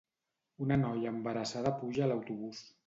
Una 0.67 0.77
noia 0.85 1.13
embarassada 1.17 1.77
puja 1.85 2.05
a 2.09 2.11
l'autobús 2.13 2.69